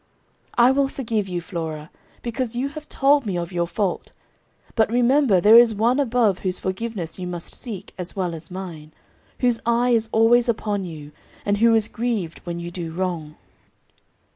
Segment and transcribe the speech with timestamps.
[0.57, 1.91] "I will forgive you, Flora,
[2.23, 4.13] because you have told me of your fault;
[4.73, 8.93] but remember there is One above whose forgiveness you must seek as well as mine,
[9.41, 11.11] whose eye is always upon you,
[11.45, 13.35] and who is grieved when you do wrong.